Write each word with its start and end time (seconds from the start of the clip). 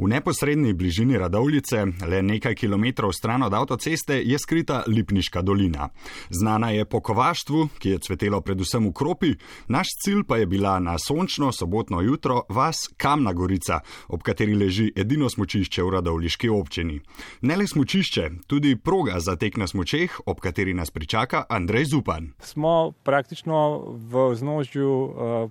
V 0.00 0.08
neposrednji 0.08 0.72
bližini 0.72 1.18
Radovlice, 1.18 1.84
le 2.08 2.22
nekaj 2.22 2.54
kilometrov 2.54 3.12
stran 3.12 3.42
od 3.42 3.54
avtoceste, 3.54 4.16
je 4.24 4.38
skrita 4.38 4.82
Lipniška 4.86 5.42
dolina. 5.42 5.88
Znana 6.30 6.70
je 6.70 6.84
po 6.84 7.00
kovaštvu, 7.00 7.68
ki 7.78 7.90
je 7.90 7.98
cvetelo 7.98 8.40
predvsem 8.40 8.86
v 8.88 8.92
kropi, 8.96 9.34
naš 9.68 9.92
cilj 10.00 10.22
pa 10.24 10.38
je 10.40 10.46
bila 10.46 10.78
na 10.80 10.96
sončno 10.98 11.52
sobotno 11.52 12.00
jutro 12.00 12.42
vas 12.48 12.88
Kamna 12.96 13.32
Gorica, 13.32 13.80
ob 14.08 14.22
kateri 14.22 14.54
leži 14.56 14.88
edino 14.96 15.28
smočišče 15.28 15.82
v 15.82 15.90
Radovliški 15.90 16.48
občini. 16.48 16.96
Ne 17.42 17.56
le 17.60 17.66
smočišče, 17.68 18.30
tudi 18.46 18.76
proga 18.80 19.20
za 19.20 19.36
tek 19.36 19.60
na 19.60 19.68
smočeh, 19.68 20.16
ob 20.26 20.40
kateri 20.40 20.72
nas 20.74 20.90
pričaka 20.90 21.44
Andrej 21.48 21.84
Zupan. 21.92 22.32
Smo 22.40 22.92
praktično 23.04 23.84
v 23.92 24.32
znožju 24.34 24.94
uh, 24.96 25.50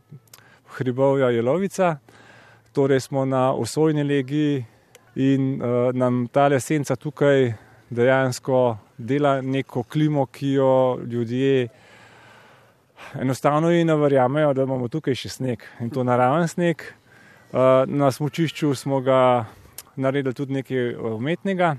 hribovja 0.74 1.30
Jelovica 1.30 2.00
torej 2.80 3.00
smo 3.00 3.26
na 3.26 3.54
osojni 3.54 4.04
legi 4.04 4.66
in 5.16 5.62
uh, 5.62 5.92
nam 5.94 6.28
ta 6.32 6.48
lesenca 6.48 6.96
tukaj 6.96 7.54
dejansko 7.90 8.78
dela 8.98 9.42
neko 9.42 9.84
klimo, 9.84 10.26
ki 10.26 10.52
jo 10.54 11.00
ljudje 11.04 11.68
enostavno 13.20 13.72
in 13.72 13.88
ne 13.88 13.96
verjamejo, 13.96 14.54
da 14.54 14.64
imamo 14.64 14.88
tukaj 14.88 15.16
še 15.16 15.30
sneg 15.30 15.66
in 15.84 15.92
to 15.92 16.08
naraven 16.08 16.48
sneg. 16.48 16.86
Uh, 17.52 17.84
na 17.88 18.12
smočišču 18.16 18.72
smo 18.76 19.02
ga 19.04 19.20
naredili 20.00 20.34
tudi 20.34 20.62
nekaj 20.62 20.96
umetnega. 21.18 21.76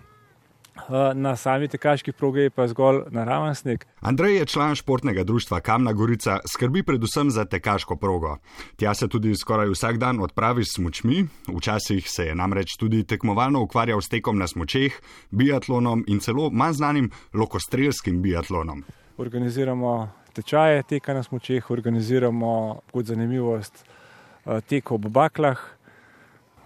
Eh, 0.88 1.14
na 1.14 1.36
sami 1.36 1.68
tekaški 1.68 2.12
progi 2.12 2.40
je 2.40 2.50
pa 2.50 2.66
zgolj 2.68 3.02
naraven 3.10 3.54
sneg. 3.54 3.84
Andrej 4.00 4.36
je 4.36 4.46
član 4.46 4.74
športnega 4.74 5.24
društva 5.24 5.60
Kamna 5.60 5.92
Gorica, 5.92 6.38
skrbi 6.52 6.82
predvsem 6.82 7.30
za 7.30 7.44
tekaško 7.44 7.96
progo. 7.96 8.36
Tja 8.76 8.94
se 8.94 9.08
tudi 9.08 9.34
skoraj 9.36 9.68
vsak 9.70 9.98
dan 9.98 10.20
odpravi 10.20 10.64
s 10.64 10.74
smočmi, 10.74 11.26
včasih 11.56 12.10
se 12.10 12.26
je 12.26 12.34
namreč 12.34 12.76
tudi 12.78 13.04
tekmovalno 13.04 13.62
ukvarjal 13.62 14.00
s 14.00 14.08
tekom 14.08 14.38
na 14.38 14.46
smočeh, 14.46 14.92
biatlonom 15.30 16.04
in 16.06 16.20
celo 16.20 16.50
manj 16.50 16.72
znanim 16.72 17.10
lokostrelskim 17.34 18.22
biatlonom. 18.22 18.84
Organiziramo 19.18 20.08
tečaje 20.32 20.82
teka 20.82 21.14
na 21.14 21.22
smočeh, 21.22 21.70
organiziramo 21.70 22.80
kot 22.92 23.04
zanimivost 23.04 23.84
eh, 23.84 24.60
tek 24.60 24.92
ob 24.92 25.06
baklah 25.08 25.58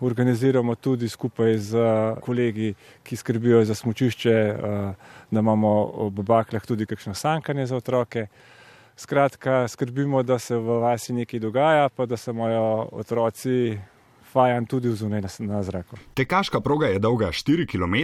organiziramo 0.01 0.75
tudi 0.75 1.09
skupaj 1.09 1.59
z 1.59 1.79
kolegi, 2.21 2.75
ki 3.03 3.17
skrbijo 3.17 3.65
za 3.65 3.75
smočišče, 3.75 4.31
eh, 4.31 4.95
da 5.31 5.41
imamo 5.41 6.11
v 6.11 6.23
baklah 6.23 6.67
tudi 6.67 6.87
kakšno 6.87 7.15
sankanje 7.15 7.67
za 7.67 7.77
otroke. 7.77 8.27
Skratka, 8.97 9.69
skrbimo, 9.69 10.23
da 10.23 10.39
se 10.39 10.57
v 10.57 10.79
vasi 10.81 11.13
nekaj 11.13 11.41
dogaja, 11.41 11.89
pa 11.89 12.07
da 12.07 12.17
se 12.17 12.33
mojo 12.33 12.89
otroci 12.93 13.79
fajan 14.35 14.67
tudi 14.67 14.91
zunaj 14.91 15.21
na, 15.21 15.29
na 15.39 15.63
zraku. 15.63 15.97
Tekaška 16.15 16.61
proga 16.61 16.87
je 16.91 16.99
dolga 16.99 17.31
4 17.31 17.67
km, 17.71 17.97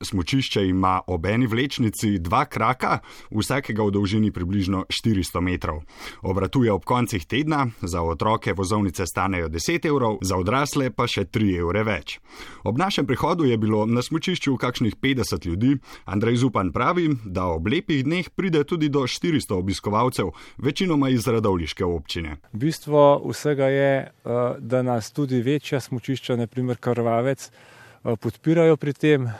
smočišče 0.00 0.66
ima 0.66 1.00
ob 1.06 1.26
eni 1.26 1.46
vlečnici 1.46 2.18
dva 2.18 2.44
kraka, 2.44 2.98
vsakega 3.30 3.84
v 3.84 3.92
dolžini 3.92 4.30
približno 4.32 4.84
400 4.88 5.40
metrov. 5.44 5.82
Obratuje 6.22 6.72
ob 6.72 6.84
koncih 6.84 7.26
tedna, 7.26 7.66
za 7.82 8.02
otroke 8.02 8.52
vozovnice 8.52 9.06
stanejo 9.06 9.48
10 9.48 9.88
evrov, 9.88 10.18
za 10.22 10.36
odrasle 10.40 10.90
pa 10.90 11.06
še 11.06 11.26
3 11.28 11.60
evre 11.60 11.84
več. 11.84 12.18
Ob 12.64 12.78
našem 12.80 13.06
prihodu 13.06 13.44
je 13.44 13.58
bilo 13.60 13.84
na 13.86 14.02
smočišču 14.02 14.56
kakšnih 14.56 14.96
50 14.96 15.46
ljudi. 15.46 15.76
Andrej 16.04 16.36
Zupan 16.36 16.72
pravi, 16.72 17.10
da 17.24 17.46
ob 17.52 17.68
lepih 17.68 18.04
dneh 18.04 18.30
pride 18.32 18.64
tudi 18.64 18.88
do 18.88 19.04
400 19.04 19.52
obiskovalcev, 19.58 20.32
večinoma 20.58 21.12
iz 21.12 21.28
radovliške 21.28 21.84
občine. 21.84 22.36
Bistvo 22.52 23.20
vsega 23.28 23.68
je, 23.68 23.92
eh, 24.00 24.54
da 24.58 24.82
nas 24.82 25.12
tudi 25.12 25.42
večja 25.42 25.73
večja 25.74 25.88
smočišča, 25.88 26.36
naprimer 26.36 26.76
Karvavec, 26.76 27.50
eh, 27.50 28.16
podpirajo 28.16 28.76
pri 28.76 28.92
tem. 28.92 29.30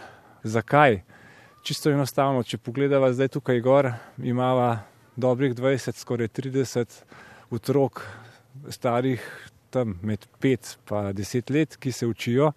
Zakaj? 0.42 1.02
Čisto 1.62 1.91
enostavno, 1.91 2.42
če 2.42 2.58
pogledamo 2.58 3.12
zdaj 3.12 3.28
tukaj 3.28 3.60
gor, 3.60 3.92
imamo 4.18 4.78
dobrih 5.16 5.54
20, 5.54 5.96
skoraj 5.96 6.28
30 6.28 7.04
otrok, 7.50 8.03
starih 8.69 9.22
tam 9.70 9.94
med 10.03 10.26
5 10.41 10.76
in 10.91 11.14
10 11.14 11.50
let, 11.50 11.76
ki 11.76 11.92
se 11.92 12.06
učijo. 12.06 12.53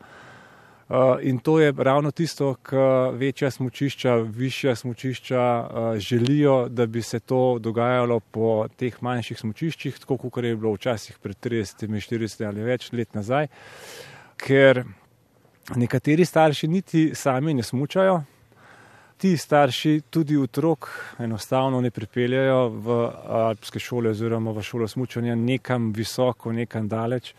Uh, 0.90 0.96
in 1.22 1.40
to 1.40 1.60
je 1.60 1.74
ravno 1.78 2.12
tisto, 2.12 2.54
kar 2.54 3.12
večja 3.14 3.52
smočišča, 3.52 4.16
višja 4.16 4.76
smočišča 4.76 5.42
uh, 5.42 5.98
želijo, 5.98 6.70
da 6.70 6.86
bi 6.86 7.02
se 7.02 7.20
to 7.20 7.60
dogajalo 7.60 8.20
po 8.20 8.68
teh 8.76 9.02
manjših 9.02 9.40
smočiščih, 9.40 10.00
tako 10.00 10.18
kot 10.18 10.44
je 10.44 10.56
bilo 10.56 10.72
včasih 10.74 11.18
pred 11.20 11.36
30, 11.44 11.84
40 11.92 12.46
ali 12.48 12.64
več 12.64 12.92
let 12.94 13.12
nazaj. 13.14 13.50
Ker 14.40 14.84
nekateri 15.76 16.26
starši 16.26 16.68
niti 16.68 17.12
sami 17.16 17.54
ne 17.54 17.64
smučajo, 17.64 18.22
ti 19.18 19.38
starši 19.38 20.02
tudi 20.10 20.38
otrok 20.38 20.88
enostavno 21.20 21.82
ne 21.82 21.92
pripeljajo 21.92 22.70
v 22.70 22.98
alpske 23.42 23.80
šole 23.80 24.16
oziroma 24.16 24.56
v 24.56 24.64
šolo 24.64 24.88
smučanja 24.88 25.36
nekam 25.36 25.92
visoko, 25.92 26.56
nekam 26.56 26.88
daleč. 26.88 27.34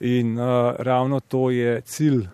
In 0.00 0.36
uh, 0.36 0.74
ravno 0.78 1.20
to 1.20 1.48
je 1.50 1.80
cilj 1.80 2.26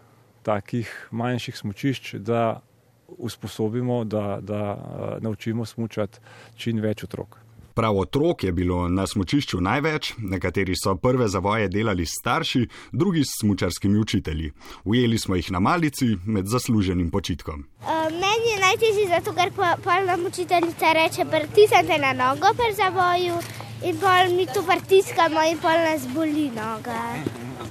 takih 0.42 1.08
manjših 1.10 1.56
smočišč, 1.56 2.14
da 2.14 2.60
usposobimo, 3.08 4.04
da, 4.04 4.38
da 4.40 4.62
uh, 4.74 5.22
naučimo 5.22 5.64
smučati 5.64 6.18
čim 6.56 6.80
več 6.80 7.04
otrok. 7.04 7.38
Prav 7.78 7.98
otrok 7.98 8.44
je 8.44 8.52
bilo 8.52 8.88
na 8.88 9.06
smočišču 9.06 9.60
največ, 9.60 10.12
nekateri 10.18 10.74
so 10.76 10.96
prve 10.98 11.28
zavoje 11.28 11.68
delali 11.68 12.06
starši, 12.06 12.66
drugi 12.92 13.22
s 13.24 13.38
smočarskimi 13.40 13.98
učitelji. 13.98 14.50
Ujeli 14.84 15.18
smo 15.18 15.36
jih 15.36 15.52
na 15.52 15.60
malici 15.60 16.16
med 16.26 16.46
zasluženim 16.46 17.10
počitkom. 17.10 17.64
Uh, 17.80 18.10
meni 18.10 18.50
je 18.52 18.58
najtežje 18.64 19.06
zato, 19.08 19.32
ker 19.32 19.54
polna 19.84 20.18
učiteljica 20.26 20.92
reče: 20.92 21.24
pritisnite 21.30 21.98
na 22.02 22.12
nogo 22.12 22.50
pri 22.58 22.74
zavoju 22.74 23.38
in 23.82 23.96
pol 24.02 24.36
mi 24.36 24.46
to 24.46 24.62
pritiskamo 24.66 25.46
in 25.50 25.58
pol 25.62 25.78
nas 25.86 26.06
boli 26.14 26.50
noga. 26.50 27.00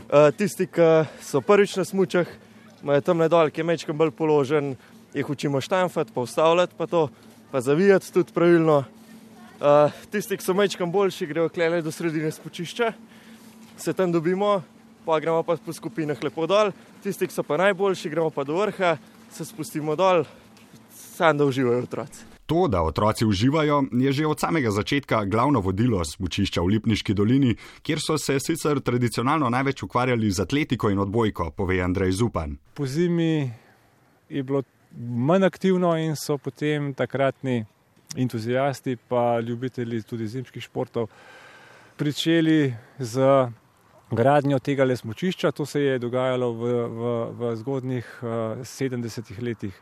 Uh, 0.08 0.32
tisti, 0.38 0.72
ki 0.72 1.04
so 1.22 1.42
prvič 1.44 1.76
na 1.76 1.86
smočah, 1.86 2.28
imajo 2.84 3.02
tam 3.02 3.18
nedolj, 3.18 3.52
ki 3.52 3.62
je 3.62 3.66
mečkam 3.66 3.98
bolj 3.98 4.12
položen, 4.12 4.76
jih 5.14 5.30
učimo 5.30 5.62
štamfati, 5.62 6.12
pa 6.14 6.22
ustavljati, 6.22 6.76
pa 6.78 6.88
to, 6.88 7.08
pa 7.52 7.62
zavijati 7.62 8.14
tudi 8.14 8.34
pravilno. 8.34 8.84
Uh, 9.58 9.92
tisti, 10.12 10.38
ki 10.38 10.46
so 10.46 10.54
mečkam 10.54 10.92
boljši, 10.94 11.26
grejo 11.26 11.50
klele 11.50 11.82
do 11.82 11.92
sredine 11.92 12.32
spočišča, 12.32 12.92
se 13.78 13.94
tam 13.94 14.12
dobimo, 14.12 14.62
pa 15.06 15.20
gremo 15.20 15.42
pa 15.44 15.58
po 15.58 15.74
skupinah 15.74 16.22
lepo 16.24 16.46
dol. 16.46 16.72
Tisti, 17.04 17.28
ki 17.28 17.34
so 17.34 17.44
pa 17.44 17.58
najboljši, 17.58 18.14
gremo 18.14 18.30
pa 18.30 18.46
do 18.46 18.62
vrha, 18.62 18.98
se 19.34 19.46
spustimo 19.46 19.96
dol, 19.98 20.26
sam 20.94 21.38
da 21.38 21.46
uživajo 21.46 21.88
otroci. 21.90 22.37
To, 22.48 22.68
da 22.68 22.82
otroci 22.82 23.26
uživajo, 23.26 23.84
je 23.92 24.12
že 24.12 24.26
od 24.28 24.40
samega 24.40 24.72
začetka 24.72 25.26
glavno 25.26 25.60
vodilo 25.60 26.00
smučišča 26.06 26.62
v 26.62 26.66
Lipniški 26.66 27.14
dolini, 27.14 27.56
kjer 27.84 28.00
so 28.00 28.16
se 28.18 28.40
sicer 28.40 28.80
tradicionalno 28.80 29.50
največ 29.50 29.84
ukvarjali 29.84 30.32
z 30.32 30.46
atletiko 30.46 30.90
in 30.90 31.00
odbojko, 31.00 31.52
pove 31.52 31.82
Andrej 31.84 32.12
Zupan. 32.12 32.56
Po 32.74 32.86
zimi 32.88 33.52
je 34.30 34.44
bilo 34.44 34.64
manj 34.96 35.44
aktivno 35.44 35.98
in 36.00 36.16
so 36.16 36.38
potem 36.38 36.94
takratni 36.94 37.66
entuzijasti, 38.16 38.96
pa 38.96 39.40
ljubitelji 39.40 40.02
tudi 40.02 40.28
zimskih 40.28 40.64
športov, 40.64 41.08
pričeli 41.98 42.74
z 43.00 43.52
gradnjo 44.12 44.60
tega 44.60 44.84
le 44.84 44.96
smučišča. 44.96 45.52
To 45.52 45.66
se 45.66 45.82
je 45.82 46.00
dogajalo 46.00 46.52
v, 46.54 46.64
v, 46.88 47.14
v 47.40 47.56
zgodnih 47.56 48.20
uh, 48.22 48.30
eh, 48.30 48.64
70-ih 48.64 49.42
letih 49.42 49.82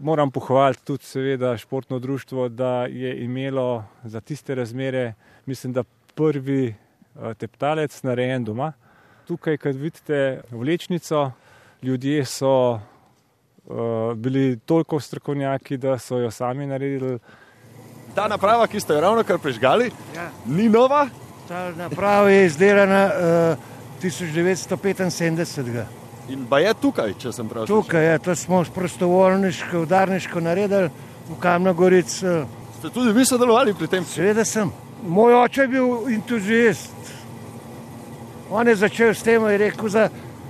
moram 0.00 0.30
pohvaliti 0.30 0.84
tudi, 0.84 1.04
seveda, 1.04 1.56
športno 1.56 1.98
društvo, 1.98 2.48
da 2.48 2.86
je 2.86 3.24
imelo 3.24 3.84
za 4.04 4.20
tiste 4.20 4.54
razmere, 4.54 5.14
mislim, 5.46 5.72
da 5.72 5.84
prvi 6.14 6.66
eh, 6.68 7.34
teptalec 7.34 8.02
narejen 8.02 8.44
doma. 8.44 8.72
Tukaj, 9.26 9.56
kad 9.56 9.76
vidite 9.76 10.40
vlečnico, 10.50 11.30
ljudje 11.82 12.24
so 12.24 12.72
uh, 12.72 14.14
bili 14.16 14.58
toliko 14.66 15.00
strokovnjaki, 15.00 15.76
da 15.76 15.98
so 15.98 16.18
jo 16.18 16.30
sami 16.30 16.66
naredili. 16.66 17.18
Ta 18.14 18.28
naprava, 18.28 18.66
ki 18.66 18.80
ste 18.80 18.92
jo 18.92 19.00
ravno 19.00 19.22
kar 19.24 19.38
prežgali, 19.38 19.90
ja. 20.16 20.30
ni 20.46 20.68
nova? 20.68 21.08
Ta 21.48 21.70
naprava 21.76 22.30
je 22.30 22.46
izdelana 22.46 23.04
uh, 23.06 23.58
1975. 24.02 25.84
In 26.28 26.46
pa 26.46 26.60
je 26.60 26.74
tukaj, 26.74 27.14
če 27.18 27.32
sem 27.32 27.48
prav 27.48 27.64
razumel. 27.64 27.82
Tukaj 27.82 28.04
je, 28.06 28.18
to 28.18 28.34
smo 28.34 28.64
prostovoljniško, 28.74 29.80
udarniško 29.86 30.40
naredili 30.40 30.90
v 31.30 31.38
Kamnogorici. 31.40 32.34
Ste 32.78 32.90
tudi 32.90 33.12
vi 33.12 33.24
sodelovali 33.24 33.74
pri 33.74 33.88
tem? 33.88 34.04
Seveda 34.04 34.44
sem. 34.44 34.70
Moj 35.06 35.34
oče 35.34 35.62
je 35.62 35.68
bil 35.68 36.08
entuzijast. 36.14 37.14
On 38.50 38.68
je 38.68 38.76
začel 38.76 39.14
s 39.14 39.22
tem 39.22 39.42
in 39.48 39.58
rekel, 39.58 39.88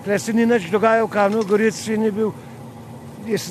da 0.06 0.18
se 0.18 0.32
ni 0.32 0.46
nič 0.46 0.70
dogajalo 0.70 1.06
v 1.06 1.12
Kamnogorici 1.12 1.94
in 1.94 2.08
je 2.08 2.12
bil 2.12 2.32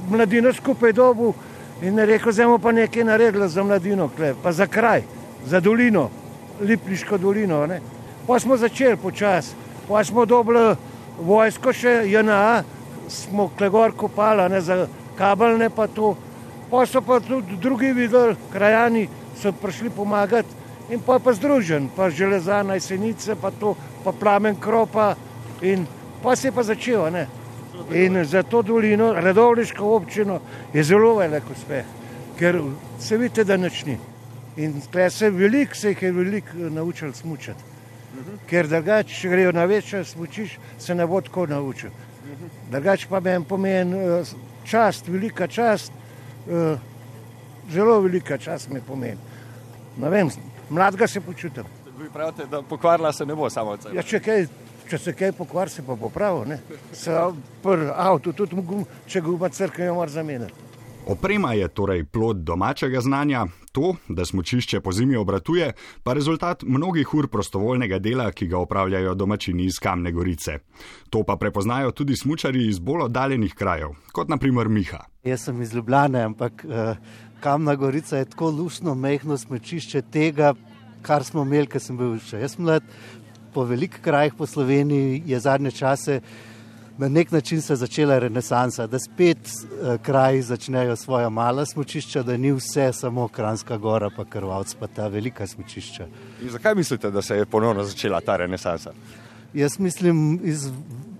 mladino 0.10 0.54
skupaj 0.54 0.94
dobu 0.94 1.34
in 1.82 1.98
je 1.98 2.06
rekel, 2.06 2.34
da 2.34 2.46
bomo 2.46 2.58
pa 2.60 2.72
nekaj 2.72 3.04
naredili 3.04 3.50
za 3.50 3.64
mladino, 3.64 4.10
kle, 4.16 4.34
pa 4.44 4.52
za 4.52 4.68
kraj, 4.68 5.04
za 5.46 5.60
dolino, 5.60 6.10
Lipniško 6.62 7.18
dolino. 7.18 7.66
Ne. 7.68 7.82
Pa 8.28 8.40
smo 8.40 8.58
začeli 8.58 8.98
počasi, 8.98 9.56
pa 9.88 10.04
smo 10.04 10.26
dobili 10.26 10.76
vojsko 11.20 11.74
še 11.74 12.04
JNA, 12.10 12.64
smo 13.10 13.50
klegor 13.58 13.94
kopali, 13.98 14.50
ne 14.52 14.62
za 14.62 14.88
kabelne 15.18 15.70
pa 15.70 15.88
to. 15.88 16.16
Pa 16.70 16.86
so 16.86 17.02
pa 17.02 17.20
tudi 17.20 17.58
drugi 17.58 17.92
videli, 17.94 18.36
krajani 18.54 19.08
so 19.38 19.52
prišli 19.52 19.90
pomagati 19.90 20.50
in 20.90 21.02
pa 21.06 21.20
pa 21.20 21.34
združen, 21.34 21.90
pa 21.96 22.10
železana, 22.10 22.78
jesenice, 22.78 23.36
pa 23.36 23.52
to, 23.52 23.76
pa 24.04 24.12
plamen 24.12 24.56
kropa 24.56 25.16
in 25.62 25.86
pa 26.24 26.36
se 26.36 26.48
je 26.48 26.52
pa 26.52 26.64
začelo. 26.64 27.10
Ne? 27.10 27.28
In 27.94 28.24
za 28.26 28.44
to 28.44 28.62
dolino, 28.62 29.14
redovniško 29.14 29.96
občino, 29.96 30.40
je 30.74 30.84
zelo 30.84 31.16
velik 31.16 31.44
uspeh, 31.52 31.86
ker 32.38 32.62
se 33.00 33.18
vidite, 33.18 33.44
da 33.44 33.58
nič 33.58 33.86
ni. 33.86 33.98
In 34.58 34.82
tukaj 34.82 35.10
se 35.10 35.30
veliko, 35.30 35.76
se 35.76 35.90
jih 35.90 36.02
je 36.02 36.12
veliko 36.12 36.70
naučil 36.70 37.14
smučati. 37.14 37.79
Ker 38.50 38.68
drugače, 38.68 39.16
če 39.16 39.30
grejo 39.30 39.52
na 39.52 39.66
večje 39.66 40.04
smučiš, 40.06 40.58
se 40.80 40.96
ne 40.96 41.08
bo 41.08 41.22
tako 41.22 41.46
naučil. 41.46 41.90
Drugače 42.72 43.08
pa 43.10 43.20
meni 43.20 43.46
pomeni 43.46 43.98
eh, 43.98 44.32
čast, 44.66 45.08
velika 45.08 45.48
čast, 45.48 45.92
eh, 46.50 46.78
zelo 47.72 48.00
velika 48.02 48.38
čast 48.38 48.70
mi 48.70 48.82
pomeni. 48.82 49.20
Ne 49.98 50.10
vem, 50.10 50.30
mladega 50.70 51.08
se 51.08 51.22
počutim. 51.22 51.64
Vi 52.00 52.10
pravite, 52.14 52.46
da 52.46 52.62
pokvarila 52.62 53.14
se 53.14 53.26
ne 53.26 53.36
bo 53.36 53.50
samo 53.50 53.72
od 53.72 53.84
sebe. 53.84 53.96
Ja, 53.96 54.04
če, 54.04 54.20
kaj, 54.20 54.46
če 54.90 54.98
se 54.98 55.14
kaj 55.14 55.32
pokvar, 55.38 55.70
se 55.70 55.84
pa 55.86 55.96
popravi. 55.96 56.58
Se 56.94 57.16
prvi 57.64 57.90
avto, 57.96 58.34
tudi 58.34 58.56
gum, 58.56 58.86
če 59.08 59.22
ga 59.22 59.34
ima 59.36 59.50
crkve, 59.50 59.86
jo 59.86 59.96
mora 59.98 60.12
zamenjati. 60.12 60.68
Oprema 61.10 61.54
je 61.54 61.68
torej 61.68 62.04
plod 62.06 62.44
domačega 62.46 63.02
znanja, 63.02 63.46
to, 63.80 63.96
da 64.08 64.26
smočišče 64.26 64.82
po 64.82 64.92
zimi 64.92 65.16
obratuje, 65.16 65.72
pa 66.04 66.14
rezultat 66.14 66.64
mnogih 66.64 67.14
ur 67.14 67.28
prostovoljnega 67.28 68.00
dela, 68.00 68.32
ki 68.32 68.48
ga 68.48 68.58
opravljajo 68.58 69.14
domačini 69.16 69.66
iz 69.66 69.80
Kamne 69.80 70.12
Gorice. 70.12 70.60
To 71.10 71.24
pa 71.24 71.36
prepoznajo 71.36 71.92
tudi 71.92 72.16
smočari 72.16 72.68
iz 72.68 72.80
bolj 72.80 73.06
oddaljenih 73.08 73.54
krajev, 73.56 73.96
kot 74.12 74.30
naprimer 74.30 74.68
Miha. 74.68 75.06
Jaz 75.24 75.48
sem 75.48 75.62
iz 75.62 75.74
Ljubljana, 75.74 76.26
ampak 76.26 76.66
uh, 76.66 76.98
Kamna 77.40 77.76
Gorica 77.76 78.18
je 78.18 78.26
tako 78.26 78.50
lušno, 78.50 78.96
mehko 78.96 79.38
smočišče 79.38 80.02
tega, 80.12 80.54
kar 81.02 81.24
smo 81.24 81.46
imeli, 81.48 81.68
ker 81.68 81.82
sem 81.82 81.98
bil 81.98 82.18
še 82.20 82.44
jaz 82.44 82.58
mlad. 82.60 82.84
Po 83.54 83.64
velikih 83.66 84.02
krajih 84.04 84.36
po 84.38 84.46
Sloveniji 84.46 85.24
je 85.26 85.40
zadnje 85.40 85.72
čase 85.72 86.20
na 87.00 87.08
nek 87.10 87.32
način 87.32 87.62
se 87.62 87.76
začela 87.76 88.20
renesansa, 88.20 88.88
da 88.88 89.00
spet 89.00 89.38
uh, 89.38 90.02
kraji 90.02 90.42
začnejo 90.42 90.96
svoja 90.96 91.30
mala 91.30 91.66
smočišča, 91.66 92.24
da 92.24 92.38
ni 92.38 92.52
vse 92.52 92.92
samo 92.94 93.28
Kranska 93.28 93.78
gora, 93.78 94.10
pa 94.16 94.26
Krvavc, 94.26 94.76
pa 94.80 94.88
ta 94.88 95.08
velika 95.08 95.48
smočišča. 95.48 96.08
In 96.44 96.50
zakaj 96.50 96.76
mislite, 96.76 97.12
da 97.12 97.22
se 97.22 97.38
je 97.38 97.46
ponovno 97.46 97.84
začela 97.84 98.22
ta 98.22 98.36
renesansa? 98.38 98.92
Jaz 99.54 99.80
mislim, 99.80 100.40
iz, 100.44 100.72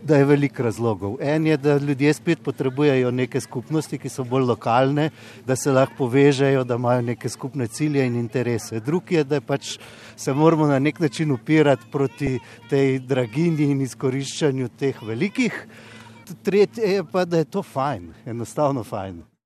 da 0.10 0.18
je 0.18 0.26
veliko 0.26 0.64
razlogov. 0.64 1.18
En 1.22 1.46
je, 1.48 1.58
da 1.58 1.78
ljudje 1.78 2.14
spet 2.14 2.42
potrebujejo 2.44 3.12
neke 3.12 3.42
skupnosti, 3.42 3.98
ki 4.02 4.10
so 4.10 4.24
bolj 4.26 4.48
lokalne, 4.50 5.10
da 5.46 5.56
se 5.56 5.72
lahko 5.72 5.94
povežejo, 5.98 6.64
da 6.66 6.80
imajo 6.82 7.06
neke 7.12 7.30
skupne 7.30 7.68
cilje 7.68 8.06
in 8.08 8.18
interese. 8.18 8.80
Drugi 8.80 9.20
je, 9.20 9.24
da 9.24 9.42
pač 9.42 9.78
se 10.18 10.34
moramo 10.34 10.68
na 10.68 10.80
nek 10.80 11.00
način 11.00 11.32
upirati 11.32 11.92
proti 11.92 12.40
tej 12.70 13.00
draginji 13.00 13.70
in 13.70 13.86
izkoriščanju 13.86 14.70
teh 14.80 15.04
velikih. 15.06 15.66
Tretje 16.44 16.94
je 16.94 17.04
pa, 17.12 17.26
da 17.26 17.38
je 17.38 17.46
to 17.46 17.64
fajn, 17.64 18.14
enostavno 18.26 18.84
fajn. 18.84 19.30